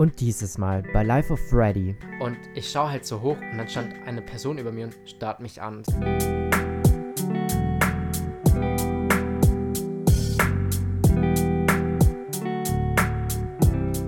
Und 0.00 0.18
dieses 0.20 0.56
Mal 0.56 0.82
bei 0.94 1.02
Life 1.02 1.30
of 1.30 1.38
Freddy. 1.50 1.94
Und 2.20 2.38
ich 2.54 2.70
schaue 2.70 2.90
halt 2.90 3.04
so 3.04 3.20
hoch 3.20 3.36
und 3.36 3.58
dann 3.58 3.68
stand 3.68 3.92
eine 4.06 4.22
Person 4.22 4.56
über 4.56 4.72
mir 4.72 4.86
und 4.86 4.96
starrt 5.04 5.40
mich 5.40 5.60
an. 5.60 5.84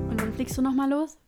Und 0.08 0.16
dann 0.16 0.32
fliegst 0.32 0.56
du 0.56 0.62
nochmal 0.62 0.88
los? 0.88 1.18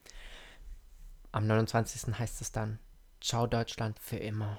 Am 1.33 1.47
29. 1.47 2.19
heißt 2.19 2.41
es 2.41 2.51
dann, 2.51 2.79
Ciao 3.21 3.47
Deutschland 3.47 3.99
für 3.99 4.17
immer. 4.17 4.59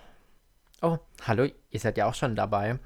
Oh, 0.84 1.00
hallo, 1.24 1.48
ihr 1.72 1.80
seid 1.80 1.98
ja 1.98 2.06
auch 2.06 2.14
schon 2.14 2.36
dabei. 2.36 2.78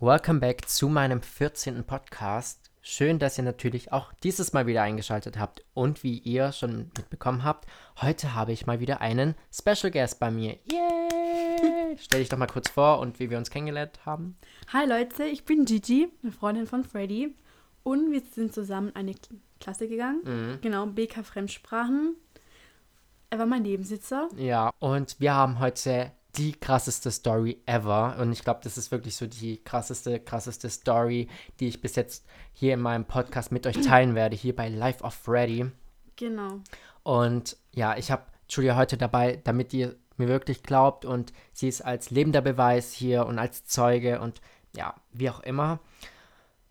Welcome 0.00 0.40
back 0.40 0.68
zu 0.68 0.90
meinem 0.90 1.22
14. 1.22 1.82
Podcast. 1.84 2.71
Schön, 2.84 3.20
dass 3.20 3.38
ihr 3.38 3.44
natürlich 3.44 3.92
auch 3.92 4.12
dieses 4.24 4.52
Mal 4.52 4.66
wieder 4.66 4.82
eingeschaltet 4.82 5.38
habt. 5.38 5.64
Und 5.72 6.02
wie 6.02 6.18
ihr 6.18 6.50
schon 6.50 6.90
mitbekommen 6.96 7.44
habt, 7.44 7.68
heute 8.00 8.34
habe 8.34 8.50
ich 8.50 8.66
mal 8.66 8.80
wieder 8.80 9.00
einen 9.00 9.36
Special 9.52 9.92
Guest 9.92 10.18
bei 10.18 10.32
mir. 10.32 10.58
Yay! 10.64 11.96
Stell 12.00 12.18
dich 12.18 12.28
doch 12.28 12.38
mal 12.38 12.48
kurz 12.48 12.68
vor 12.68 12.98
und 12.98 13.20
wie 13.20 13.30
wir 13.30 13.38
uns 13.38 13.50
kennengelernt 13.50 14.00
haben. 14.04 14.36
Hi 14.72 14.84
Leute, 14.84 15.22
ich 15.22 15.44
bin 15.44 15.64
Gigi, 15.64 16.08
eine 16.24 16.32
Freundin 16.32 16.66
von 16.66 16.82
Freddy. 16.82 17.36
Und 17.84 18.10
wir 18.10 18.20
sind 18.20 18.52
zusammen 18.52 18.88
in 18.88 18.96
eine 18.96 19.14
Klasse 19.60 19.86
gegangen. 19.86 20.22
Mhm. 20.24 20.58
Genau, 20.60 20.84
BK 20.86 21.22
Fremdsprachen. 21.22 22.16
Er 23.30 23.38
war 23.38 23.46
mein 23.46 23.62
Nebensitzer. 23.62 24.28
Ja, 24.36 24.72
und 24.80 25.20
wir 25.20 25.34
haben 25.34 25.60
heute 25.60 26.10
die 26.36 26.52
krasseste 26.52 27.10
Story 27.10 27.62
ever. 27.66 28.16
Und 28.18 28.32
ich 28.32 28.42
glaube, 28.42 28.60
das 28.62 28.78
ist 28.78 28.90
wirklich 28.90 29.16
so 29.16 29.26
die 29.26 29.62
krasseste, 29.62 30.18
krasseste 30.20 30.70
Story, 30.70 31.28
die 31.60 31.68
ich 31.68 31.80
bis 31.80 31.96
jetzt 31.96 32.24
hier 32.52 32.74
in 32.74 32.80
meinem 32.80 33.04
Podcast 33.04 33.52
mit 33.52 33.66
euch 33.66 33.80
teilen 33.80 34.14
werde, 34.14 34.36
hier 34.36 34.56
bei 34.56 34.68
Life 34.68 35.02
of 35.04 35.14
Freddy. 35.14 35.70
Genau. 36.16 36.60
Und 37.02 37.56
ja, 37.72 37.96
ich 37.96 38.10
habe 38.10 38.24
Julia 38.48 38.76
heute 38.76 38.96
dabei, 38.96 39.40
damit 39.44 39.72
ihr 39.72 39.96
mir 40.16 40.28
wirklich 40.28 40.62
glaubt 40.62 41.04
und 41.04 41.32
sie 41.52 41.68
ist 41.68 41.82
als 41.82 42.10
lebender 42.10 42.42
Beweis 42.42 42.92
hier 42.92 43.26
und 43.26 43.38
als 43.38 43.64
Zeuge 43.64 44.20
und 44.20 44.40
ja, 44.76 44.94
wie 45.12 45.30
auch 45.30 45.40
immer. 45.40 45.80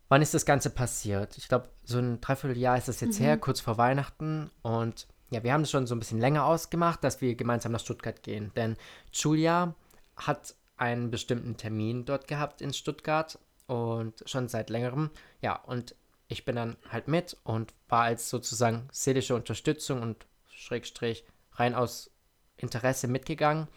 Wann 0.09 0.21
ist 0.21 0.33
das 0.33 0.45
Ganze 0.45 0.69
passiert? 0.69 1.37
Ich 1.37 1.47
glaube, 1.47 1.69
so 1.83 1.97
ein 1.97 2.19
Dreivierteljahr 2.19 2.77
ist 2.77 2.87
das 2.87 2.99
jetzt 2.99 3.19
her, 3.19 3.37
kurz 3.37 3.61
vor 3.61 3.77
Weihnachten. 3.77 4.51
Und 4.61 5.07
ja, 5.31 5.43
wir 5.43 5.53
haben 5.53 5.61
es 5.61 5.71
schon 5.71 5.87
so 5.87 5.95
ein 5.95 5.99
bisschen 5.99 6.19
länger 6.19 6.45
ausgemacht, 6.45 7.03
dass 7.03 7.21
wir 7.21 7.35
gemeinsam 7.35 7.71
nach 7.71 7.79
Stuttgart 7.79 8.21
gehen. 8.21 8.51
Denn 8.55 8.75
Julia 9.13 9.73
hat 10.17 10.53
einen 10.75 11.09
bestimmten 11.09 11.55
Termin 11.55 12.03
dort 12.05 12.27
gehabt 12.27 12.61
in 12.61 12.73
Stuttgart 12.73 13.39
und 13.65 14.21
schon 14.25 14.49
seit 14.49 14.69
längerem. 14.69 15.09
Ja, 15.41 15.55
und 15.55 15.95
ich 16.27 16.43
bin 16.43 16.57
dann 16.57 16.75
halt 16.89 17.07
mit 17.07 17.37
und 17.43 17.73
war 17.87 18.03
als 18.03 18.29
sozusagen 18.29 18.89
seelische 18.91 19.33
Unterstützung 19.33 20.01
und 20.01 20.25
Schrägstrich 20.49 21.23
rein 21.53 21.75
aus 21.75 22.11
Interesse 22.57 23.07
mitgegangen. 23.07 23.67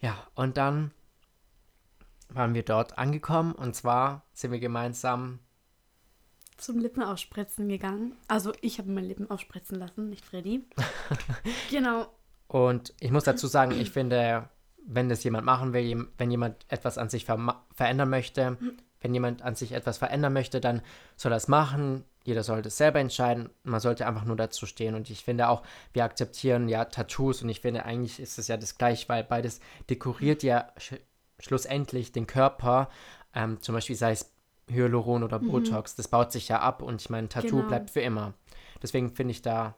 Ja, 0.00 0.26
und 0.34 0.56
dann 0.56 0.90
waren 2.28 2.54
wir 2.54 2.64
dort 2.64 2.98
angekommen 2.98 3.54
und 3.54 3.76
zwar 3.76 4.24
sind 4.32 4.50
wir 4.50 4.58
gemeinsam 4.58 5.38
Zum 6.56 6.78
Lippen 6.78 7.02
aufspritzen 7.02 7.68
gegangen. 7.68 8.16
Also 8.28 8.52
ich 8.60 8.78
habe 8.78 8.90
meine 8.90 9.06
Lippen 9.06 9.30
aufspritzen 9.30 9.78
lassen, 9.78 10.08
nicht 10.08 10.24
Freddy. 10.24 10.64
genau. 11.70 12.06
Und 12.46 12.94
ich 13.00 13.10
muss 13.10 13.24
dazu 13.24 13.46
sagen, 13.46 13.72
ich 13.72 13.90
finde, 13.90 14.48
wenn 14.86 15.08
das 15.08 15.24
jemand 15.24 15.44
machen 15.46 15.72
will, 15.72 16.06
wenn 16.18 16.30
jemand 16.30 16.66
etwas 16.68 16.98
an 16.98 17.08
sich 17.08 17.24
verma- 17.24 17.60
verändern 17.74 18.10
möchte, 18.10 18.58
wenn 19.00 19.14
jemand 19.14 19.42
an 19.42 19.54
sich 19.54 19.72
etwas 19.72 19.98
verändern 19.98 20.32
möchte, 20.32 20.60
dann 20.60 20.82
soll 21.16 21.32
er 21.32 21.36
es 21.36 21.48
machen. 21.48 22.04
Jeder 22.24 22.44
sollte 22.44 22.68
es 22.68 22.76
selber 22.76 23.00
entscheiden. 23.00 23.50
Man 23.64 23.80
sollte 23.80 24.06
einfach 24.06 24.24
nur 24.24 24.36
dazu 24.36 24.66
stehen. 24.66 24.94
Und 24.94 25.10
ich 25.10 25.24
finde 25.24 25.48
auch, 25.48 25.62
wir 25.92 26.04
akzeptieren 26.04 26.68
ja 26.68 26.84
Tattoos 26.84 27.42
und 27.42 27.48
ich 27.48 27.60
finde, 27.60 27.84
eigentlich 27.84 28.20
ist 28.20 28.38
es 28.38 28.46
ja 28.48 28.56
das 28.56 28.78
gleiche, 28.78 29.08
weil 29.08 29.24
beides 29.24 29.60
dekoriert 29.90 30.42
ja 30.42 30.68
sch 30.78 30.94
schlussendlich 31.40 32.12
den 32.12 32.28
Körper. 32.28 32.88
Ähm, 33.34 33.60
zum 33.60 33.74
Beispiel 33.74 33.96
sei 33.96 34.12
es 34.12 34.32
Hyaluron 34.70 35.22
oder 35.22 35.38
Botox. 35.38 35.94
Das 35.94 36.08
baut 36.08 36.32
sich 36.32 36.48
ja 36.48 36.60
ab 36.60 36.82
und 36.82 37.00
ich 37.00 37.10
meine, 37.10 37.28
Tattoo 37.28 37.56
Genau. 37.56 37.68
bleibt 37.68 37.90
für 37.90 38.00
immer. 38.00 38.34
Deswegen 38.82 39.10
finde 39.10 39.32
ich 39.32 39.42
da, 39.42 39.74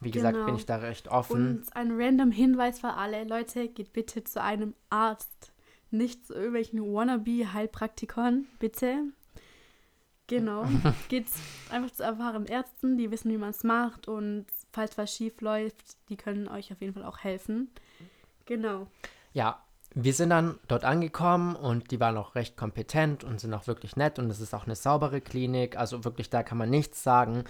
wie 0.00 0.10
gesagt, 0.10 0.34
Genau. 0.34 0.46
bin 0.46 0.56
ich 0.56 0.66
da 0.66 0.76
recht 0.76 1.08
offen. 1.08 1.58
Und 1.60 1.76
ein 1.76 1.92
random 2.00 2.30
Hinweis 2.30 2.80
für 2.80 2.94
alle. 2.94 3.24
Leute, 3.24 3.68
geht 3.68 3.92
bitte 3.92 4.24
zu 4.24 4.42
einem 4.42 4.74
Arzt. 4.90 5.52
Nicht 5.90 6.26
zu 6.26 6.32
irgendwelchen 6.34 6.80
Wannabe-Heilpraktikern, 6.80 8.46
bitte. 8.58 9.04
Genau. 10.26 10.64
Geht 11.08 11.26
einfach 11.70 11.90
zu 11.90 12.02
erfahrenen 12.02 12.46
Ärzten, 12.46 12.96
die 12.96 13.10
wissen, 13.10 13.30
wie 13.30 13.36
man 13.36 13.50
es 13.50 13.64
macht. 13.64 14.08
Und 14.08 14.46
falls 14.72 14.96
was 14.96 15.14
schief 15.14 15.40
läuft, 15.42 15.96
die 16.08 16.16
können 16.16 16.48
euch 16.48 16.72
auf 16.72 16.80
jeden 16.80 16.94
Fall 16.94 17.04
auch 17.04 17.18
helfen. 17.18 17.70
Genau. 18.46 18.86
Ja, 19.34 19.62
wir 19.94 20.14
sind 20.14 20.30
dann 20.30 20.58
dort 20.68 20.84
angekommen 20.84 21.54
und 21.54 21.90
die 21.90 22.00
waren 22.00 22.16
auch 22.16 22.34
recht 22.34 22.56
kompetent 22.56 23.24
und 23.24 23.40
sind 23.40 23.52
auch 23.52 23.66
wirklich 23.66 23.96
nett 23.96 24.18
und 24.18 24.30
es 24.30 24.40
ist 24.40 24.54
auch 24.54 24.64
eine 24.64 24.76
saubere 24.76 25.20
Klinik, 25.20 25.76
also 25.76 26.04
wirklich 26.04 26.30
da 26.30 26.42
kann 26.42 26.58
man 26.58 26.70
nichts 26.70 27.02
sagen. 27.02 27.44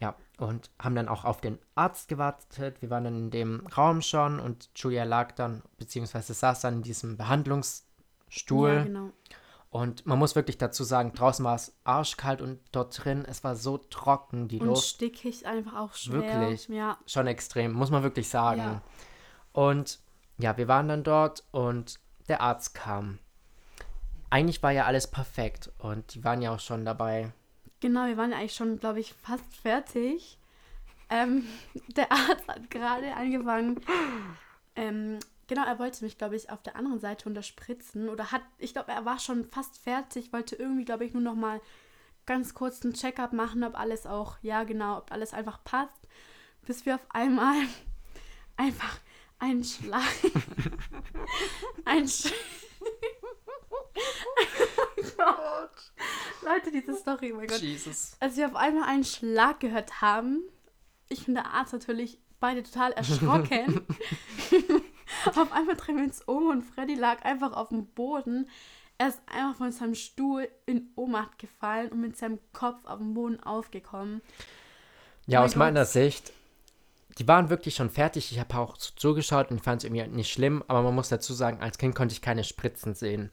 Ja, 0.00 0.16
und 0.38 0.70
haben 0.80 0.96
dann 0.96 1.08
auch 1.08 1.24
auf 1.24 1.40
den 1.40 1.58
Arzt 1.76 2.08
gewartet. 2.08 2.82
Wir 2.82 2.90
waren 2.90 3.04
dann 3.04 3.16
in 3.16 3.30
dem 3.30 3.66
Raum 3.68 4.02
schon 4.02 4.40
und 4.40 4.70
Julia 4.74 5.04
lag 5.04 5.32
dann, 5.32 5.62
beziehungsweise 5.78 6.34
saß 6.34 6.62
dann 6.62 6.74
in 6.74 6.82
diesem 6.82 7.16
Behandlungsstuhl. 7.16 8.70
Ja, 8.70 8.82
genau. 8.82 9.10
Und 9.70 10.04
man 10.04 10.18
muss 10.18 10.34
wirklich 10.34 10.58
dazu 10.58 10.84
sagen, 10.84 11.12
draußen 11.14 11.44
war 11.44 11.54
es 11.54 11.74
arschkalt 11.84 12.42
und 12.42 12.58
dort 12.72 13.04
drin, 13.04 13.24
es 13.26 13.42
war 13.42 13.56
so 13.56 13.78
trocken, 13.78 14.48
die 14.48 14.58
Und 14.60 14.66
Luft. 14.66 14.84
stickig 14.84 15.46
einfach 15.46 15.76
auch 15.76 15.94
schwer. 15.94 16.40
Wirklich? 16.40 16.68
Ja. 16.68 16.98
schon 17.06 17.26
extrem, 17.26 17.72
muss 17.72 17.90
man 17.90 18.02
wirklich 18.02 18.28
sagen. 18.28 18.60
Ja. 18.60 18.82
Und 19.52 19.98
ja, 20.42 20.56
wir 20.56 20.68
waren 20.68 20.88
dann 20.88 21.04
dort 21.04 21.44
und 21.52 22.00
der 22.28 22.40
Arzt 22.40 22.74
kam. 22.74 23.18
Eigentlich 24.28 24.62
war 24.62 24.72
ja 24.72 24.86
alles 24.86 25.06
perfekt 25.06 25.70
und 25.78 26.14
die 26.14 26.24
waren 26.24 26.42
ja 26.42 26.54
auch 26.54 26.60
schon 26.60 26.84
dabei. 26.84 27.32
Genau, 27.80 28.06
wir 28.06 28.16
waren 28.16 28.30
ja 28.30 28.38
eigentlich 28.38 28.54
schon, 28.54 28.78
glaube 28.78 29.00
ich, 29.00 29.12
fast 29.14 29.56
fertig. 29.56 30.38
Ähm, 31.10 31.44
der 31.96 32.10
Arzt 32.10 32.48
hat 32.48 32.70
gerade 32.70 33.14
angefangen. 33.14 33.80
Ähm, 34.74 35.18
genau, 35.46 35.64
er 35.64 35.78
wollte 35.78 36.04
mich, 36.04 36.18
glaube 36.18 36.36
ich, 36.36 36.50
auf 36.50 36.62
der 36.62 36.76
anderen 36.76 36.98
Seite 36.98 37.28
unterspritzen. 37.28 38.08
Oder 38.08 38.32
hat, 38.32 38.42
ich 38.58 38.72
glaube, 38.72 38.90
er 38.92 39.04
war 39.04 39.18
schon 39.18 39.44
fast 39.44 39.78
fertig, 39.78 40.32
wollte 40.32 40.56
irgendwie, 40.56 40.84
glaube 40.84 41.04
ich, 41.04 41.12
nur 41.12 41.22
noch 41.22 41.34
mal 41.34 41.60
ganz 42.26 42.54
kurz 42.54 42.82
einen 42.82 42.94
Check-up 42.94 43.32
machen, 43.32 43.64
ob 43.64 43.78
alles 43.78 44.06
auch, 44.06 44.38
ja, 44.42 44.64
genau, 44.64 44.98
ob 44.98 45.12
alles 45.12 45.34
einfach 45.34 45.62
passt. 45.64 46.08
Bis 46.66 46.86
wir 46.86 46.94
auf 46.94 47.06
einmal 47.10 47.56
einfach 48.56 48.98
einen 49.42 49.64
Schlag. 49.64 50.04
ein 51.84 52.06
Sch 52.08 52.32
Leute, 56.42 56.72
diese 56.72 56.96
Story, 56.96 57.32
oh 57.32 57.36
mein 57.36 57.46
Gott. 57.46 57.60
Jesus. 57.60 58.16
Als 58.20 58.36
wir 58.36 58.46
auf 58.46 58.56
einmal 58.56 58.88
einen 58.88 59.04
Schlag 59.04 59.60
gehört 59.60 60.00
haben, 60.00 60.42
ich 61.08 61.28
und 61.28 61.34
der 61.34 61.46
Arzt 61.46 61.72
natürlich 61.72 62.18
beide 62.40 62.62
total 62.62 62.92
erschrocken. 62.96 63.86
auf 65.24 65.52
einmal 65.52 65.76
drehen 65.76 65.96
wir 65.96 66.04
uns 66.04 66.22
um 66.22 66.48
und 66.48 66.62
Freddy 66.62 66.94
lag 66.94 67.24
einfach 67.24 67.52
auf 67.52 67.68
dem 67.68 67.86
Boden. 67.86 68.48
Er 68.98 69.08
ist 69.08 69.20
einfach 69.26 69.56
von 69.58 69.72
seinem 69.72 69.94
Stuhl 69.94 70.48
in 70.66 70.90
Ohnmacht 70.94 71.38
gefallen 71.38 71.90
und 71.90 72.00
mit 72.00 72.16
seinem 72.16 72.38
Kopf 72.52 72.84
auf 72.84 72.98
dem 72.98 73.14
Boden 73.14 73.40
aufgekommen. 73.40 74.22
Ja, 75.26 75.40
mein 75.40 75.46
aus 75.46 75.56
meiner 75.56 75.80
Gott. 75.80 75.88
Sicht, 75.90 76.32
die 77.18 77.28
waren 77.28 77.50
wirklich 77.50 77.74
schon 77.74 77.90
fertig. 77.90 78.32
Ich 78.32 78.38
habe 78.38 78.56
auch 78.58 78.76
zugeschaut 78.76 79.50
und 79.50 79.62
fand 79.62 79.82
es 79.82 79.84
irgendwie 79.84 80.06
nicht 80.08 80.32
schlimm, 80.32 80.64
aber 80.68 80.82
man 80.82 80.94
muss 80.94 81.08
dazu 81.08 81.34
sagen, 81.34 81.60
als 81.60 81.78
Kind 81.78 81.94
konnte 81.94 82.14
ich 82.14 82.22
keine 82.22 82.44
Spritzen 82.44 82.94
sehen. 82.94 83.30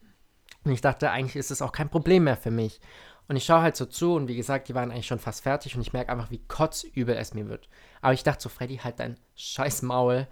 Und 0.64 0.72
ich 0.72 0.82
dachte, 0.82 1.12
eigentlich 1.12 1.36
ist 1.36 1.52
es 1.52 1.62
auch 1.62 1.72
kein 1.72 1.90
Problem 1.90 2.26
mehr 2.26 2.38
für 2.38 2.52
mich. 2.52 2.82
Und 3.30 3.36
ich 3.36 3.46
schaue 3.46 3.62
halt 3.62 3.76
so 3.76 3.86
zu 3.86 4.16
und 4.16 4.28
wie 4.28 4.36
gesagt, 4.36 4.68
die 4.68 4.76
waren 4.76 4.92
eigentlich 4.92 5.08
schon 5.08 5.20
fast 5.20 5.44
fertig 5.44 5.76
und 5.76 5.82
ich 5.82 5.94
merke 5.94 6.12
einfach, 6.12 6.32
wie 6.32 6.44
kotzübel 6.48 7.16
es 7.16 7.34
mir 7.34 7.48
wird. 7.48 7.70
Aber 8.02 8.14
ich 8.14 8.24
dachte 8.24 8.42
so, 8.42 8.50
Freddy, 8.50 8.78
halt 8.78 9.00
dein 9.00 9.20
scheiß 9.36 9.84
Maul. 9.84 10.28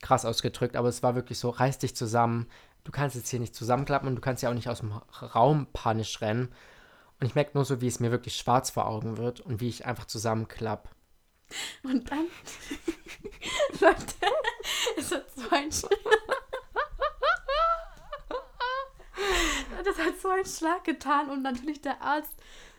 Krass 0.00 0.24
ausgedrückt, 0.24 0.76
aber 0.76 0.88
es 0.88 1.02
war 1.02 1.14
wirklich 1.14 1.38
so, 1.38 1.50
reiß 1.50 1.78
dich 1.78 1.94
zusammen. 1.94 2.46
Du 2.84 2.92
kannst 2.92 3.16
jetzt 3.16 3.28
hier 3.28 3.40
nicht 3.40 3.54
zusammenklappen 3.54 4.08
und 4.08 4.14
du 4.14 4.20
kannst 4.20 4.42
ja 4.42 4.48
auch 4.48 4.54
nicht 4.54 4.68
aus 4.68 4.80
dem 4.80 4.92
Raum 4.92 5.66
panisch 5.72 6.20
rennen. 6.22 6.48
Und 7.20 7.26
ich 7.26 7.34
merke 7.34 7.52
nur 7.54 7.64
so, 7.64 7.80
wie 7.80 7.86
es 7.86 8.00
mir 8.00 8.10
wirklich 8.10 8.36
schwarz 8.36 8.70
vor 8.70 8.86
Augen 8.86 9.18
wird 9.18 9.40
und 9.40 9.60
wie 9.60 9.68
ich 9.68 9.84
einfach 9.84 10.06
zusammenklapp. 10.06 10.95
Und 11.82 12.10
dann, 12.10 12.26
Leute, 13.80 14.04
es 14.96 15.12
hat 15.12 15.26
so 15.34 15.48
ein 15.50 15.70
Schlag. 15.72 15.92
Das 19.84 19.98
hat 19.98 20.20
so 20.20 20.28
einen 20.28 20.44
Schlag 20.46 20.84
getan 20.84 21.30
und 21.30 21.42
natürlich 21.42 21.80
der 21.80 22.02
Arzt 22.02 22.34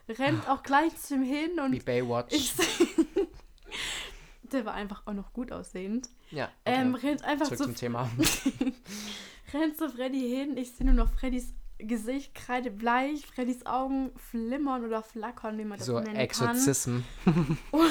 rennt 0.09 0.47
auch 0.49 0.61
gleich 0.61 0.95
zu 0.97 1.15
ihm 1.15 1.23
hin 1.23 1.59
und 1.59 1.71
Wie 1.71 1.79
Baywatch. 1.79 2.33
ich 2.33 2.53
der 4.51 4.65
war 4.65 4.73
einfach 4.73 5.03
auch 5.07 5.13
noch 5.13 5.31
gut 5.33 5.51
aussehend. 5.51 6.09
ja, 6.31 6.49
Ähm, 6.65 6.93
okay. 6.95 7.07
rennt 7.07 7.23
einfach 7.23 7.45
Zurück 7.45 7.57
zu 7.59 7.63
zum 7.65 7.75
Thema. 7.75 8.09
rennt 9.53 9.77
zu 9.77 9.89
Freddy 9.89 10.19
hin. 10.29 10.57
Ich 10.57 10.71
sehe 10.73 10.85
nur 10.85 10.95
noch 10.95 11.11
Freddys 11.13 11.53
Gesicht 11.79 12.33
kreidebleich, 12.33 13.25
Freddys 13.27 13.65
Augen 13.65 14.11
flimmern 14.17 14.83
oder 14.83 15.03
flackern, 15.03 15.57
wie 15.59 15.63
man 15.65 15.77
das 15.77 15.87
So 15.87 15.99
nennen 15.99 16.15
Exorzismen. 16.15 17.03
kann. 17.23 17.57
Oh 17.71 17.83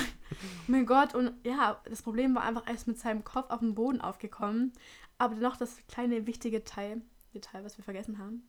mein 0.67 0.87
Gott, 0.87 1.15
und 1.15 1.33
ja, 1.45 1.81
das 1.89 2.03
Problem 2.03 2.35
war 2.35 2.43
einfach, 2.43 2.67
er 2.67 2.75
ist 2.75 2.89
mit 2.89 2.99
seinem 2.99 3.23
Kopf 3.23 3.51
auf 3.51 3.61
den 3.61 3.75
Boden 3.75 4.01
aufgekommen. 4.01 4.73
Aber 5.19 5.35
noch 5.37 5.57
das 5.57 5.77
kleine 5.89 6.27
wichtige 6.27 6.65
Teil, 6.65 7.01
Detail, 7.33 7.65
was 7.65 7.79
wir 7.79 7.85
vergessen 7.85 8.19
haben. 8.19 8.43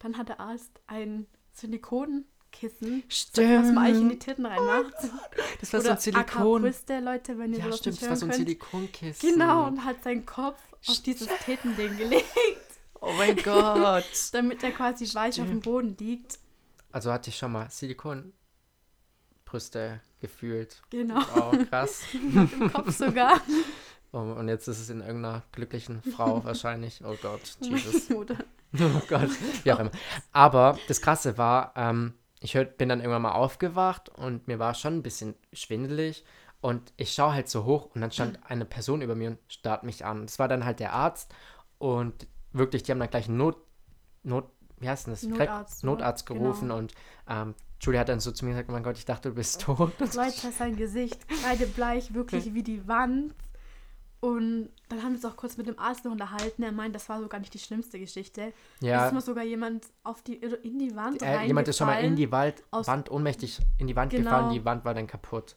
Dann 0.00 0.16
hat 0.18 0.28
der 0.28 0.40
Arzt 0.40 0.80
ein 0.86 1.26
Silikonkissen, 1.52 3.02
Stimmt. 3.08 3.64
was 3.66 3.72
man 3.72 3.78
eigentlich 3.84 4.02
in 4.02 4.08
die 4.10 4.18
Titten 4.18 4.46
reinmacht. 4.46 4.94
Das 5.60 5.72
war 5.72 5.80
so 5.80 5.90
ein 5.90 5.98
Silikon. 5.98 6.62
Brüste, 6.62 7.00
Leute, 7.00 7.38
wenn 7.38 7.52
ihr 7.52 7.60
Ja, 7.60 7.72
stimmt, 7.72 8.00
das 8.02 8.08
war 8.08 8.16
so 8.16 8.26
ein 8.26 8.30
könnt. 8.32 8.40
Silikonkissen. 8.46 9.30
Genau, 9.30 9.66
und 9.66 9.84
hat 9.84 10.02
seinen 10.02 10.26
Kopf 10.26 10.58
auf 10.86 11.00
dieses 11.02 11.28
Titending 11.44 11.96
gelegt, 11.96 12.26
Oh 13.00 13.12
mein 13.12 13.36
Gott. 13.36 14.04
damit 14.32 14.62
er 14.62 14.72
quasi 14.72 15.12
weich 15.14 15.40
auf 15.40 15.48
dem 15.48 15.60
Boden 15.60 15.96
liegt. 15.98 16.38
Also 16.92 17.10
hatte 17.12 17.30
ich 17.30 17.38
schon 17.38 17.52
mal 17.52 17.70
Silikonbrüste 17.70 20.00
gefühlt. 20.20 20.82
Genau, 20.90 21.22
Oh, 21.34 21.52
krass. 21.68 22.02
im 22.12 22.72
Kopf 22.72 22.96
sogar. 22.96 23.40
Oh, 24.12 24.18
und 24.18 24.48
jetzt 24.48 24.66
ist 24.66 24.80
es 24.80 24.90
in 24.90 25.02
irgendeiner 25.02 25.44
glücklichen 25.52 26.02
Frau 26.02 26.44
wahrscheinlich. 26.44 27.00
Oh 27.04 27.14
Gott, 27.22 27.42
Jesus. 27.60 28.10
Oder? 28.10 28.38
Oh 28.74 29.00
Gott, 29.08 29.30
wie 29.62 29.72
auch 29.72 29.78
immer. 29.78 29.92
Aber 30.32 30.76
das 30.88 31.00
Krasse 31.00 31.38
war, 31.38 31.72
ähm, 31.76 32.14
ich 32.40 32.54
hör, 32.54 32.64
bin 32.64 32.88
dann 32.88 32.98
irgendwann 32.98 33.22
mal 33.22 33.34
aufgewacht 33.34 34.08
und 34.08 34.48
mir 34.48 34.58
war 34.58 34.74
schon 34.74 34.96
ein 34.96 35.04
bisschen 35.04 35.36
schwindelig. 35.52 36.24
Und 36.60 36.92
ich 36.96 37.14
schaue 37.14 37.34
halt 37.34 37.48
so 37.48 37.62
hoch 37.64 37.94
und 37.94 38.00
dann 38.00 38.10
stand 38.10 38.40
eine 38.50 38.64
Person 38.64 39.00
über 39.00 39.14
mir 39.14 39.28
und 39.30 39.38
starrt 39.46 39.84
mich 39.84 40.04
an. 40.04 40.26
Das 40.26 40.40
war 40.40 40.48
dann 40.48 40.64
halt 40.64 40.80
der 40.80 40.92
Arzt 40.92 41.32
und 41.78 42.26
wirklich, 42.52 42.82
die 42.82 42.92
haben 42.92 42.98
dann 43.00 43.10
gleich 43.10 43.28
einen 43.28 43.36
Not, 43.38 43.56
Not 44.22 44.50
wie 44.78 44.88
heißt 44.88 45.06
denn 45.06 45.12
das? 45.14 45.22
Notarzt? 45.24 45.84
Notarzt 45.84 46.26
gerufen 46.26 46.68
Genau. 46.68 46.78
und 46.78 46.94
ähm, 47.28 47.54
Julia 47.82 48.00
hat 48.00 48.08
dann 48.08 48.20
so 48.20 48.32
zu 48.32 48.44
mir 48.44 48.52
gesagt, 48.52 48.68
oh 48.68 48.72
mein 48.72 48.82
Gott, 48.82 48.96
ich 48.96 49.04
dachte, 49.04 49.28
du 49.30 49.34
bist 49.34 49.60
tot. 49.62 49.92
Leute, 49.98 50.52
sein 50.52 50.76
Gesicht 50.76 51.26
kreidebleich, 51.28 52.14
wirklich 52.14 52.52
wie 52.54 52.62
die 52.62 52.86
Wand. 52.88 53.34
Und 54.20 54.68
dann 54.90 54.98
haben 55.02 55.12
wir 55.12 55.16
uns 55.16 55.24
auch 55.24 55.36
kurz 55.36 55.56
mit 55.56 55.66
dem 55.66 55.78
Arzt 55.78 56.04
noch 56.04 56.12
unterhalten. 56.12 56.62
Er 56.62 56.72
meint, 56.72 56.94
das 56.94 57.08
war 57.08 57.20
sogar 57.22 57.40
nicht 57.40 57.54
die 57.54 57.58
schlimmste 57.58 57.98
Geschichte. 57.98 58.52
Es 58.80 58.86
Ja, 58.86 59.06
ist 59.06 59.14
mal 59.14 59.22
sogar 59.22 59.44
jemand 59.44 59.86
auf 60.02 60.20
die, 60.22 60.34
in 60.34 60.78
die 60.78 60.94
Wand 60.94 61.22
äh, 61.22 61.44
jemand 61.46 61.68
ist 61.68 61.78
schon 61.78 61.86
mal 61.86 62.02
in 62.04 62.16
die 62.16 62.30
Wald, 62.30 62.62
aus- 62.70 62.86
Wand 62.86 63.10
ohnmächtig 63.10 63.60
in 63.78 63.86
die 63.86 63.96
Wand 63.96 64.10
Genau. 64.12 64.24
gefallen, 64.24 64.50
die 64.50 64.62
Wand 64.64 64.84
war 64.84 64.92
dann 64.94 65.06
kaputt. 65.06 65.56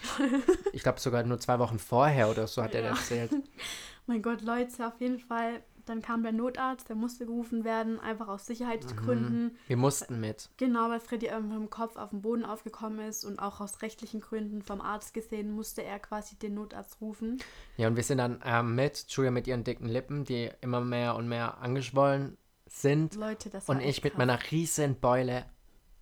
Ich 0.72 0.82
glaube 0.82 0.98
sogar 1.00 1.22
nur 1.24 1.38
zwei 1.38 1.58
Wochen 1.58 1.78
vorher 1.78 2.28
oder 2.30 2.46
so 2.46 2.62
hat 2.62 2.74
er 2.74 2.82
Ja. 2.82 2.88
erzählt. 2.90 3.30
Mein 4.06 4.22
Gott, 4.22 4.42
Leute, 4.42 4.86
auf 4.86 5.00
jeden 5.00 5.18
Fall. 5.20 5.62
Dann 5.86 6.02
kam 6.02 6.22
der 6.22 6.32
Notarzt, 6.32 6.88
der 6.88 6.96
musste 6.96 7.26
gerufen 7.26 7.64
werden, 7.64 8.00
einfach 8.00 8.28
aus 8.28 8.46
Sicherheitsgründen. 8.46 9.56
Wir 9.66 9.76
mussten 9.76 10.20
mit. 10.20 10.50
Genau, 10.56 10.88
weil 10.90 11.00
Freddy 11.00 11.30
einfach 11.30 11.56
im 11.56 11.70
Kopf 11.70 11.96
auf 11.96 12.10
den 12.10 12.22
Boden 12.22 12.44
aufgekommen 12.44 13.00
ist 13.00 13.24
und 13.24 13.38
auch 13.38 13.60
aus 13.60 13.82
rechtlichen 13.82 14.20
Gründen 14.20 14.62
vom 14.62 14.80
Arzt 14.80 15.14
gesehen, 15.14 15.52
musste 15.52 15.82
er 15.82 15.98
quasi 15.98 16.36
den 16.36 16.54
Notarzt 16.54 17.00
rufen. 17.00 17.38
Ja, 17.76 17.88
und 17.88 17.96
wir 17.96 18.02
sind 18.02 18.18
dann 18.18 18.40
ähm, 18.44 18.74
mit, 18.74 19.06
Julia 19.08 19.30
mit 19.30 19.46
ihren 19.46 19.64
dicken 19.64 19.86
Lippen, 19.86 20.24
die 20.24 20.50
immer 20.60 20.80
mehr 20.80 21.16
und 21.16 21.28
mehr 21.28 21.58
angeschwollen 21.58 22.36
sind. 22.66 23.14
Leute, 23.14 23.50
das 23.50 23.68
war 23.68 23.76
Und 23.76 23.82
ich 23.82 24.02
mit 24.02 24.12
krass. 24.12 24.18
meiner 24.18 24.38
riesen 24.50 24.98
Beule 25.00 25.44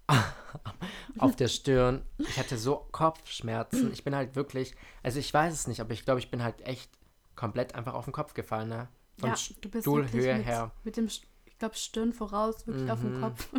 auf 1.18 1.36
der 1.36 1.48
Stirn. 1.48 2.02
Ich 2.18 2.38
hatte 2.38 2.56
so 2.58 2.86
Kopfschmerzen. 2.92 3.92
Ich 3.92 4.04
bin 4.04 4.14
halt 4.14 4.36
wirklich, 4.36 4.74
also 5.02 5.18
ich 5.18 5.32
weiß 5.32 5.52
es 5.52 5.66
nicht, 5.66 5.80
aber 5.80 5.92
ich 5.92 6.04
glaube, 6.04 6.20
ich 6.20 6.30
bin 6.30 6.42
halt 6.42 6.60
echt 6.62 6.90
komplett 7.36 7.74
einfach 7.74 7.94
auf 7.94 8.04
den 8.04 8.12
Kopf 8.12 8.34
gefallen, 8.34 8.68
ne? 8.68 8.88
Von 9.18 9.30
ja, 9.30 9.36
du 9.60 9.68
bist 9.68 9.84
Stuhlhöhe 9.84 10.36
mit, 10.36 10.46
her. 10.46 10.70
mit 10.84 10.96
dem, 10.96 11.06
ich 11.06 11.58
glaube, 11.58 11.74
Stirn 11.74 12.12
voraus, 12.12 12.66
wirklich 12.66 12.90
auf 12.90 13.00
dem 13.00 13.16
Mhm. 13.18 13.20
Kopf. 13.22 13.48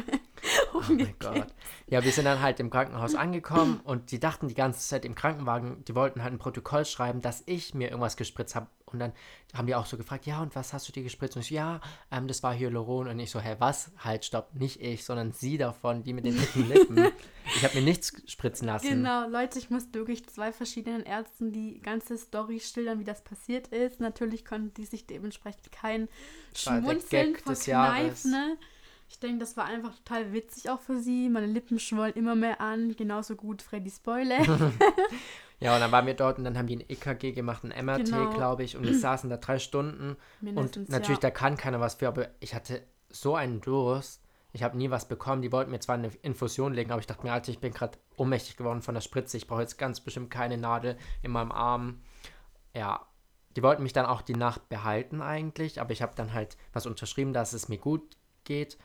Oh 0.73 0.81
mein 0.88 1.13
Gott. 1.19 1.47
Ja, 1.88 2.01
wir 2.01 2.11
sind 2.13 2.23
dann 2.23 2.41
halt 2.41 2.61
im 2.61 2.69
Krankenhaus 2.69 3.13
angekommen 3.13 3.81
und 3.83 4.11
die 4.11 4.19
dachten 4.21 4.47
die 4.47 4.53
ganze 4.53 4.79
Zeit 4.88 5.03
im 5.03 5.13
Krankenwagen, 5.13 5.83
die 5.83 5.95
wollten 5.95 6.23
halt 6.23 6.31
ein 6.31 6.39
Protokoll 6.39 6.85
schreiben, 6.85 7.19
dass 7.19 7.44
ich 7.45 7.73
mir 7.73 7.89
irgendwas 7.89 8.15
gespritzt 8.15 8.56
habe. 8.56 8.67
Und 8.94 9.00
dann 9.00 9.13
haben 9.53 9.68
die 9.68 9.75
auch 9.75 9.86
so 9.86 9.97
gefragt, 9.97 10.25
ja, 10.25 10.41
und 10.41 10.56
was 10.56 10.74
hast 10.74 10.88
du 10.88 10.91
dir 10.91 11.03
gespritzt? 11.03 11.36
Und 11.36 11.41
ich, 11.41 11.50
ja, 11.50 11.81
ähm, 12.12 12.27
das 12.27 12.44
war 12.44 12.53
Hyaluron. 12.53 13.07
Und 13.07 13.19
ich 13.19 13.31
so, 13.31 13.39
hä, 13.39 13.56
was? 13.59 13.91
Halt, 13.97 14.25
stopp, 14.25 14.53
nicht 14.53 14.81
ich, 14.81 15.03
sondern 15.03 15.31
sie 15.31 15.57
davon, 15.57 16.03
die 16.03 16.13
mit 16.13 16.25
den 16.25 16.38
dicken 16.38 16.68
Lippen. 16.68 17.12
Ich 17.56 17.63
habe 17.63 17.80
mir 17.80 17.83
nichts 17.83 18.13
spritzen 18.31 18.68
lassen. 18.68 18.88
Genau, 18.88 19.27
Leute, 19.27 19.57
ich 19.57 19.71
musste 19.71 19.94
wirklich 19.95 20.24
zwei 20.27 20.51
verschiedenen 20.51 21.01
Ärzten 21.01 21.51
die 21.51 21.80
ganze 21.81 22.15
Story 22.15 22.59
schildern, 22.59 23.00
wie 23.00 23.03
das 23.03 23.24
passiert 23.24 23.69
ist. 23.69 24.00
Natürlich 24.00 24.45
konnten 24.45 24.71
die 24.75 24.86
sich 24.86 25.07
dementsprechend 25.07 25.71
kein 25.71 26.09
Schmunzeln 26.53 27.35
verkneifen. 27.35 28.30
Ne? 28.30 28.57
Ich 29.09 29.19
denke, 29.19 29.39
das 29.39 29.57
war 29.57 29.65
einfach 29.65 29.95
total 29.95 30.31
witzig 30.33 30.69
auch 30.69 30.80
für 30.80 31.00
sie. 31.00 31.30
Meine 31.30 31.47
Lippen 31.47 31.80
schwollen 31.80 32.13
immer 32.13 32.35
mehr 32.35 32.62
an. 32.62 32.95
Genauso 32.95 33.35
gut 33.35 33.63
Freddy 33.63 33.89
Spoiler. 33.89 34.45
Ja, 35.59 35.73
und 35.75 35.81
dann 35.81 35.91
waren 35.91 36.06
wir 36.06 36.13
dort 36.13 36.38
und 36.38 36.45
dann 36.45 36.57
haben 36.57 36.67
die 36.67 36.77
ein 36.77 36.85
EKG 36.88 37.33
gemacht, 37.33 37.63
ein 37.63 37.85
MRT, 37.85 38.06
Genau. 38.06 38.29
glaube 38.29 38.63
ich. 38.63 38.77
Und 38.77 38.83
wir 38.85 38.97
saßen 39.00 39.29
da 39.29 39.38
drei 39.38 39.59
Stunden. 39.59 40.15
Mindestens, 40.39 40.88
und 40.88 40.89
natürlich, 40.89 41.21
ja. 41.21 41.29
da 41.29 41.31
kann 41.31 41.57
keiner 41.57 41.79
was 41.79 41.95
für, 41.95 42.07
aber 42.07 42.29
ich 42.39 42.56
hatte 42.56 42.81
so 43.09 43.35
einen 43.35 43.61
Durst. 43.61 44.23
Ich 44.51 44.63
habe 44.63 44.77
nie 44.77 44.89
was 44.89 45.07
bekommen. 45.07 45.41
Die 45.41 45.51
wollten 45.51 45.71
mir 45.71 45.79
zwar 45.79 45.95
eine 45.95 46.11
Infusion 46.21 46.73
legen, 46.73 46.91
aber 46.91 47.01
ich 47.01 47.07
dachte 47.07 47.23
mir, 47.23 47.33
Alter, 47.33 47.51
ich 47.51 47.59
bin 47.59 47.73
gerade 47.73 47.97
ohnmächtig 48.17 48.57
geworden 48.57 48.81
von 48.81 48.95
der 48.95 49.01
Spritze. 49.01 49.38
Ich 49.38 49.47
brauche 49.47 49.61
jetzt 49.61 49.77
ganz 49.77 50.00
bestimmt 50.00 50.31
keine 50.31 50.57
Nadel 50.57 50.97
in 51.21 51.31
meinem 51.31 51.51
Arm. 51.51 52.01
Ja, 52.75 53.06
die 53.56 53.61
wollten 53.63 53.83
mich 53.83 53.94
dann 53.94 54.06
auch 54.06 54.21
die 54.21 54.35
Nacht 54.35 54.69
behalten 54.69 55.21
eigentlich, 55.21 55.81
aber 55.81 55.91
ich 55.91 56.01
habe 56.01 56.13
dann 56.15 56.33
halt 56.33 56.57
was 56.73 56.85
unterschrieben, 56.85 57.33
dass 57.33 57.53
es 57.53 57.67
mir 57.67 57.77
gut 57.77 58.17
geht, 58.44 58.77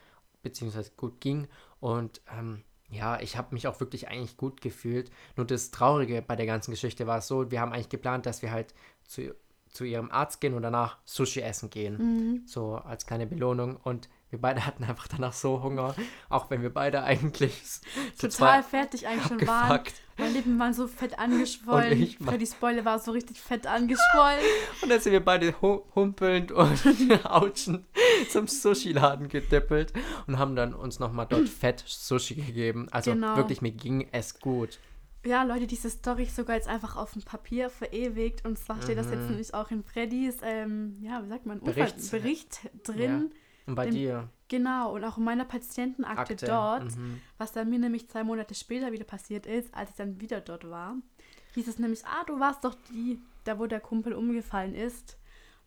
beziehungsweise 0.43 0.91
gut 0.97 1.21
ging. 1.21 1.49
Und 1.81 2.21
ähm, 2.37 2.63
ja, 2.95 3.21
ich 3.21 3.37
habe 3.37 3.55
mich 3.55 3.67
auch 3.67 3.81
wirklich 3.81 4.09
eigentlich 4.09 4.37
gut 4.37 4.61
gefühlt. 4.61 5.11
Nur 5.37 5.47
das 5.47 5.71
Traurige 5.71 6.23
bei 6.23 6.37
der 6.37 6.47
ganzen 6.47 6.71
Geschichte 6.71 7.07
war 7.07 7.19
es 7.19 7.27
so, 7.27 7.51
wir 7.51 7.61
haben 7.61 7.73
eigentlich 7.73 7.89
geplant, 7.89 8.27
dass 8.27 8.43
wir 8.43 8.51
halt 8.51 8.75
zu, 9.05 9.35
zu 9.69 9.85
ihrem 9.85 10.11
Arzt 10.11 10.41
gehen 10.41 10.55
und 10.55 10.63
danach 10.63 10.99
Sushi 11.05 11.41
essen 11.41 11.71
gehen. 11.71 11.97
Mhm. 11.97 12.47
So 12.47 12.77
als 12.77 13.07
kleine 13.07 13.27
Belohnung. 13.27 13.77
Und 13.77 14.09
wir 14.35 14.41
beide 14.41 14.67
hatten 14.67 14.85
einfach 14.85 15.09
danach 15.09 15.33
so 15.33 15.63
Hunger, 15.63 15.95
auch 16.29 16.51
wenn 16.51 16.63
wir 16.63 16.73
beide 16.73 17.03
eigentlich 17.03 17.61
Total 18.21 18.63
fertig 18.63 19.07
eigentlich 19.07 19.27
schon 19.27 19.47
waren. 19.47 19.81
Meine 20.17 20.33
Lippen 20.33 20.59
waren 20.61 20.73
so 20.75 20.87
fett 20.87 21.19
angeschwollen. 21.19 21.93
Und 21.93 22.01
ich 22.03 22.21
war- 22.21 22.29
Freddy 22.33 22.47
Spoiler 22.47 22.85
war 22.85 22.99
so 23.01 23.11
richtig 23.11 23.41
fett 23.41 23.67
angeschwollen. 23.67 24.41
Und 24.83 24.89
dann 24.91 25.01
sind 25.01 25.13
wir 25.13 25.25
beide 25.25 25.61
hu 25.61 25.81
humpelnd 25.95 26.53
und 26.53 27.25
ouchend 27.25 27.85
zum 28.31 28.47
Sushi-Laden 28.47 29.29
gedippelt 29.29 29.93
und 30.29 30.39
haben 30.39 30.55
dann 30.55 30.73
uns 30.75 31.01
nochmal 31.01 31.27
dort 31.29 31.49
fett 31.61 31.83
Sushi 31.87 32.35
gegeben. 32.37 32.87
Also 32.93 33.13
Genau. 33.13 33.37
wirklich, 33.37 33.61
mir 33.63 33.73
ging 33.73 34.07
es 34.13 34.39
gut. 34.39 34.79
Ja, 35.27 35.43
Leute, 35.43 35.67
diese 35.67 35.89
Story 35.89 36.25
ist 36.25 36.37
sogar 36.37 36.55
jetzt 36.57 36.69
einfach 36.69 36.97
auf 36.97 37.15
dem 37.15 37.23
Papier 37.23 37.71
verewigt 37.71 38.45
und 38.45 38.59
zwar 38.59 38.81
steht 38.83 38.99
das 38.99 39.07
jetzt 39.07 39.23
Mhm. 39.23 39.29
nämlich 39.31 39.55
auch 39.55 39.71
in 39.71 39.83
Freddys, 39.83 40.37
ähm, 40.43 40.99
ja, 41.01 41.25
wie 41.25 41.29
sagt 41.29 41.47
man, 41.47 41.61
Berichts- 41.61 42.05
Unfall- 42.05 42.21
Bericht 42.21 42.61
drin. 42.85 43.33
Und 43.67 43.75
bei 43.77 43.87
Dem- 43.87 43.95
dir? 43.95 44.29
Genau, 44.49 44.93
und 44.95 45.05
auch 45.05 45.17
in 45.17 45.25
meiner 45.25 45.45
Patientenakte 45.47 46.35
Akte. 46.35 46.47
dort, 46.47 46.97
Mhm. 46.97 47.21
was 47.39 47.53
dann 47.53 47.71
mir 47.71 47.79
nämlich 47.79 48.09
zwei 48.09 48.23
Monate 48.25 48.55
später 48.55 48.93
wieder 48.93 49.05
passiert 49.05 49.47
ist, 49.47 49.73
als 49.75 49.91
ich 49.91 49.97
dann 49.97 50.21
wieder 50.21 50.41
dort 50.41 50.69
war, 50.69 50.97
hieß 51.55 51.67
es 51.69 51.79
nämlich, 51.79 52.05
ah, 52.05 52.25
du 52.27 52.39
warst 52.41 52.65
doch 52.65 52.75
die, 52.91 53.19
da 53.45 53.59
wo 53.59 53.67
der 53.67 53.81
Kumpel 53.81 54.13
umgefallen 54.13 54.75
ist. 54.75 55.19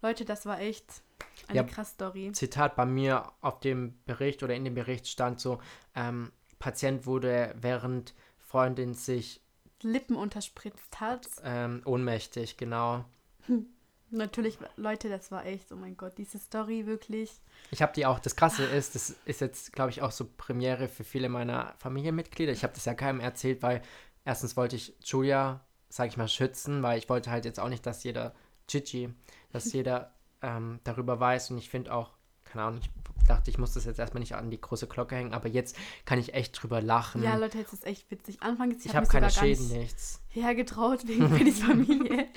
Leute, 0.02 0.26
das 0.26 0.46
war 0.46 0.60
echt 0.62 1.02
eine 1.48 1.58
Ja. 1.58 1.64
krass 1.64 1.92
Story. 1.92 2.32
Zitat 2.34 2.76
bei 2.76 2.86
mir 2.86 3.32
auf 3.42 3.60
dem 3.62 3.98
Bericht 4.06 4.44
oder 4.44 4.54
in 4.56 4.64
dem 4.64 4.76
Bericht 4.76 5.08
stand 5.08 5.40
so, 5.40 5.60
ähm, 5.96 6.32
Patient 6.60 7.06
wurde 7.08 7.54
während 7.60 8.14
Freundin 8.38 8.94
sich 8.94 9.42
Lippen 9.82 10.16
unterspritzt 10.16 11.00
hat. 11.00 11.28
ähm, 11.44 11.82
ohnmächtig, 11.86 12.58
genau. 12.58 13.06
Natürlich, 14.10 14.58
Leute, 14.78 15.10
das 15.10 15.32
war 15.32 15.46
echt, 15.46 15.72
oh 15.72 15.76
mein 15.76 15.98
Gott, 15.98 16.18
diese 16.18 16.40
Story 16.40 16.86
wirklich. 16.86 17.32
Ich 17.72 17.82
habe 17.82 17.92
die 17.94 18.06
auch, 18.06 18.20
das 18.20 18.36
Krasse 18.36 18.64
ist, 18.64 18.96
das 18.96 19.16
ist 19.26 19.42
jetzt, 19.42 19.74
glaube 19.74 19.90
ich, 19.90 20.02
auch 20.02 20.12
so 20.12 20.26
Premiere 20.38 20.88
für 20.88 21.04
viele 21.04 21.28
meiner 21.28 21.74
Familienmitglieder. 21.80 22.54
Ich 22.54 22.64
habe 22.64 22.74
das 22.74 22.86
ja 22.86 22.94
keinem 22.94 23.20
erzählt, 23.20 23.62
weil 23.62 23.82
erstens 24.24 24.56
wollte 24.56 24.78
ich 24.78 24.96
Julia, 25.04 25.60
sage 25.90 26.10
ich 26.10 26.18
mal, 26.18 26.30
schützen, 26.30 26.84
weil 26.84 26.98
ich 26.98 27.10
wollte 27.10 27.32
halt 27.32 27.44
jetzt 27.44 27.60
auch 27.60 27.70
nicht, 27.70 27.86
dass 27.86 28.04
jeder, 28.04 28.34
Chichi, 28.68 29.14
dass 29.52 29.74
jeder 29.74 30.14
ähm, 30.42 30.80
darüber 30.86 31.20
weiß 31.20 31.52
und 31.52 31.58
ich 31.58 31.70
finde 31.70 31.94
auch, 31.94 32.12
keine 32.46 32.64
Ahnung, 32.64 32.80
ich 32.82 32.90
dachte, 33.28 33.52
ich 33.52 33.58
muss 33.58 33.74
das 33.74 33.86
jetzt 33.86 34.00
erstmal 34.00 34.22
nicht 34.22 34.36
an 34.36 34.50
die 34.50 34.60
große 34.60 34.88
Glocke 34.88 35.16
hängen, 35.16 35.34
aber 35.34 35.48
jetzt 35.48 35.76
kann 36.06 36.18
ich 36.18 36.34
echt 36.34 36.62
drüber 36.62 36.82
lachen. 36.82 37.22
Ja, 37.22 37.36
Leute, 37.36 37.60
jetzt 37.60 37.74
ist 37.74 37.86
echt 37.86 38.10
witzig. 38.10 38.42
Anfangs, 38.42 38.80
ich, 38.80 38.86
ich 38.86 38.90
hab 38.90 38.96
habe 38.96 39.06
mich 39.06 39.12
keine 39.12 39.30
Schäden, 39.30 39.68
nicht 39.68 39.78
nichts. 39.78 40.22
hergetraut 40.30 41.08
wegen 41.08 41.30
Freddys 41.30 41.60
Familie. 41.64 42.28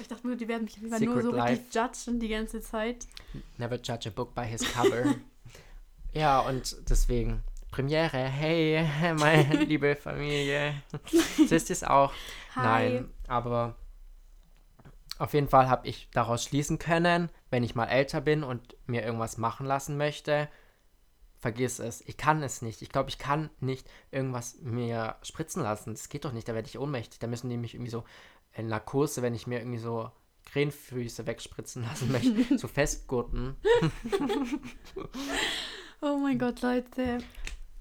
Ich 0.00 0.08
dachte 0.08 0.26
nur, 0.26 0.36
die 0.36 0.48
werden 0.48 0.64
mich 0.64 0.76
lieber 0.78 0.98
nur 0.98 1.22
so 1.22 1.30
Life. 1.30 1.52
richtig 1.52 1.74
judgen 1.74 2.20
die 2.20 2.28
ganze 2.28 2.60
Zeit. 2.60 3.06
Never 3.56 3.76
judge 3.76 4.08
a 4.08 4.12
book 4.12 4.34
by 4.34 4.44
his 4.44 4.62
cover. 4.72 5.14
ja, 6.12 6.40
und 6.40 6.76
deswegen, 6.88 7.42
Premiere, 7.70 8.18
hey, 8.18 8.84
meine 9.18 9.64
liebe 9.64 9.94
Familie. 9.96 10.82
Wisst 11.48 11.70
ihr 11.70 11.74
es 11.74 11.84
auch? 11.84 12.12
Hi. 12.56 12.90
Nein, 12.90 13.10
aber 13.26 13.76
auf 15.18 15.34
jeden 15.34 15.48
Fall 15.48 15.68
habe 15.68 15.86
ich 15.86 16.08
daraus 16.12 16.44
schließen 16.44 16.78
können, 16.78 17.30
wenn 17.50 17.64
ich 17.64 17.74
mal 17.74 17.86
älter 17.86 18.20
bin 18.20 18.44
und 18.44 18.76
mir 18.86 19.02
irgendwas 19.02 19.36
machen 19.36 19.66
lassen 19.66 19.96
möchte, 19.96 20.48
vergiss 21.38 21.78
es. 21.78 22.02
Ich 22.02 22.16
kann 22.16 22.42
es 22.42 22.62
nicht. 22.62 22.82
Ich 22.82 22.88
glaube, 22.88 23.10
ich 23.10 23.18
kann 23.18 23.50
nicht 23.60 23.88
irgendwas 24.10 24.58
mir 24.60 25.16
spritzen 25.22 25.62
lassen. 25.62 25.94
Das 25.94 26.08
geht 26.08 26.24
doch 26.24 26.32
nicht. 26.32 26.48
Da 26.48 26.54
werde 26.54 26.68
ich 26.68 26.78
ohnmächtig. 26.78 27.18
Da 27.18 27.26
müssen 27.26 27.50
die 27.50 27.56
mich 27.56 27.74
irgendwie 27.74 27.90
so 27.90 28.04
in 28.54 28.68
Narkose, 28.68 29.22
wenn 29.22 29.34
ich 29.34 29.46
mir 29.46 29.58
irgendwie 29.58 29.78
so 29.78 30.10
Krähenfüße 30.46 31.26
wegspritzen 31.26 31.82
lassen 31.82 32.10
möchte, 32.10 32.58
so 32.58 32.68
festgurten. 32.68 33.56
Oh 36.00 36.16
mein 36.16 36.38
Gott, 36.38 36.62
Leute. 36.62 37.18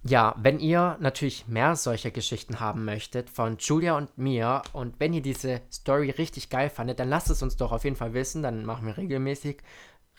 Ja, 0.07 0.35
wenn 0.37 0.59
ihr 0.59 0.95
natürlich 0.99 1.47
mehr 1.47 1.75
solcher 1.75 2.11
Geschichten 2.11 2.59
haben 2.59 2.85
möchtet 2.85 3.29
von 3.29 3.57
Julia 3.57 3.97
und 3.97 4.17
mir 4.17 4.61
und 4.73 4.99
wenn 4.99 5.13
ihr 5.13 5.21
diese 5.21 5.61
Story 5.71 6.11
richtig 6.11 6.49
geil 6.49 6.69
fandet, 6.69 6.99
dann 6.99 7.09
lasst 7.09 7.29
es 7.29 7.41
uns 7.41 7.57
doch 7.57 7.71
auf 7.71 7.83
jeden 7.83 7.95
Fall 7.95 8.13
wissen. 8.13 8.43
Dann 8.43 8.63
machen 8.63 8.85
wir 8.85 8.95
regelmäßig, 8.97 9.57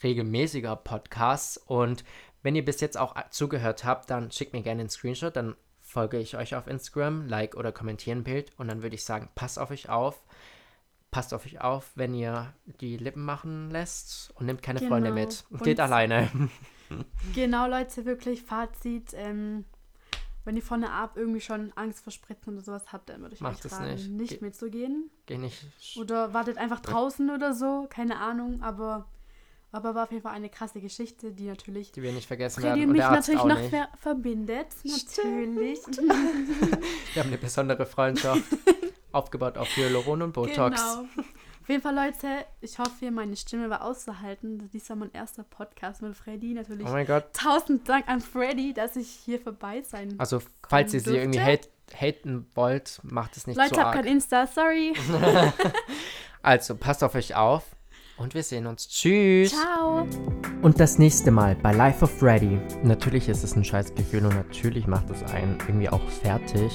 regelmäßiger 0.03 0.77
Podcasts. 0.77 1.57
Und 1.57 2.05
wenn 2.43 2.57
ihr 2.57 2.65
bis 2.65 2.81
jetzt 2.81 2.99
auch 2.99 3.15
zugehört 3.31 3.85
habt, 3.85 4.11
dann 4.11 4.31
schickt 4.31 4.53
mir 4.53 4.63
gerne 4.63 4.81
einen 4.81 4.91
Screenshot. 4.91 5.37
Dann 5.37 5.55
folge 5.81 6.19
ich 6.19 6.37
euch 6.37 6.55
auf 6.55 6.67
Instagram, 6.67 7.27
like 7.29 7.55
oder 7.57 7.73
kommentiere 7.73 8.17
ein 8.19 8.25
Bild. 8.25 8.51
Und 8.59 8.69
dann 8.69 8.83
würde 8.83 8.97
ich 8.97 9.05
sagen, 9.05 9.29
passt 9.37 9.59
auf 9.59 9.71
euch 9.71 9.89
auf. 9.89 10.21
Passt 11.11 11.33
auf 11.33 11.47
euch 11.47 11.63
auf, 11.63 11.93
wenn 11.95 12.13
ihr 12.13 12.53
die 12.81 12.99
Lippen 12.99 13.25
machen 13.25 13.71
lässt 13.71 14.31
und 14.35 14.45
nehmt 14.45 14.61
keine 14.63 14.81
Freunde 14.81 15.09
Genau. 15.11 15.21
mit. 15.23 15.45
Und- 15.51 15.63
Geht 15.63 15.81
alleine. 15.81 16.29
Genau, 17.35 17.67
Leute, 17.69 18.07
wirklich 18.07 18.43
Fazit. 18.45 19.13
Ähm, 19.13 19.67
wenn 20.49 20.57
ihr 20.57 20.63
von 20.63 20.81
der 20.81 20.93
Ab 20.93 21.13
irgendwie 21.17 21.41
schon 21.43 21.73
Angst 21.77 22.03
vor 22.03 22.11
Spritzen 22.11 22.55
oder 22.55 22.63
sowas 22.65 22.91
habt, 22.91 23.11
dann 23.11 23.21
würde 23.21 23.35
ich 23.35 23.41
Macht 23.43 23.65
euch 23.67 23.71
raten, 23.73 23.93
nicht. 23.93 24.11
nicht, 24.11 24.31
Ge- 24.31 24.39
mitzugehen. 24.41 25.11
Geh 25.27 25.37
nicht. 25.37 25.63
Oder 25.99 26.33
wartet 26.33 26.57
einfach 26.57 26.81
draußen 26.81 27.29
oder 27.31 27.53
so, 27.53 27.87
keine 27.91 28.17
Ahnung, 28.19 28.63
aber, 28.63 29.07
aber 29.73 29.95
war 29.95 30.05
auf 30.05 30.11
jeden 30.11 30.23
Fall 30.23 30.33
eine 30.33 30.49
krasse 30.49 30.81
Geschichte, 30.81 31.33
die 31.33 31.45
natürlich 31.49 31.93
Die 31.93 32.01
wir 32.03 32.13
nicht 32.13 32.27
vergessen 32.27 32.63
werden. 32.63 32.81
und 32.81 32.87
Und 32.89 32.93
mich 32.93 33.03
natürlich 33.03 33.41
auch 33.41 33.47
noch 33.47 33.61
ver 33.61 33.89
verbindet. 34.01 34.69
Natürlich. 34.85 35.81
Wir 37.15 37.23
haben 37.23 37.29
eine 37.29 37.39
besondere 37.39 37.85
Freundschaft 37.85 38.43
aufgebaut 39.13 39.59
auf 39.59 39.69
Hyaluron 39.77 40.23
und 40.23 40.33
Botox. 40.33 40.81
Genau. 40.83 41.09
Auf 41.69 41.71
jeden 41.73 41.83
Fall, 41.83 41.95
Leute, 41.97 42.47
ich 42.63 42.79
hoffe, 42.79 43.11
meine 43.11 43.37
Stimme 43.37 43.69
war 43.69 43.85
auszuhalten. 43.85 44.71
Dies 44.73 44.89
war 44.89 44.97
mein 44.97 45.13
erster 45.13 45.43
Podcast 45.43 46.01
mit 46.01 46.17
Freddy. 46.17 46.55
Natürlich 46.55 46.87
Oh 46.87 46.93
mein 46.93 47.07
Gott. 47.07 47.25
tausend 47.35 47.87
Dank 47.87 48.09
an 48.09 48.23
Freddy, 48.23 48.73
dass 48.73 48.97
ich 48.97 49.07
hier 49.11 49.39
vorbei 49.39 49.83
sein 49.83 50.15
Also, 50.17 50.41
falls 50.67 50.95
ihr 50.95 51.01
sie 51.01 51.11
durfte. 51.11 51.21
irgendwie 51.25 51.41
hate, 51.41 51.69
haten 51.95 52.47
wollt, 52.55 53.01
macht 53.03 53.37
es 53.37 53.47
nicht 53.47 53.59
Leute, 53.59 53.75
so 53.75 53.83
hab 53.83 53.93
kein. 53.93 54.07
Insta, 54.07 54.47
sorry. 54.47 54.95
Also, 56.43 56.75
passt 56.75 57.05
auf 57.05 57.15
euch 57.15 57.35
auf 57.35 57.65
und 58.17 58.33
wir 58.33 58.43
sehen 58.45 58.67
uns. 58.67 58.89
Tschüss. 58.89 59.51
Ciao. 59.51 60.09
Und 60.63 60.81
das 60.81 60.97
nächste 60.99 61.31
Mal 61.31 61.55
bei 61.57 61.73
Life 61.73 62.03
of 62.03 62.19
Freddy. 62.19 62.59
Natürlich 62.83 63.29
ist 63.29 63.45
es 63.45 63.55
ein 63.57 63.65
scheiß 63.65 63.95
Gefühl 63.95 64.25
und 64.25 64.35
natürlich 64.35 64.87
macht 64.87 65.11
es 65.11 65.23
einen 65.35 65.59
irgendwie 65.69 65.91
auch 65.91 66.09
fertig. 66.09 66.73